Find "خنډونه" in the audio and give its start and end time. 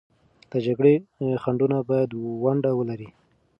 1.43-1.77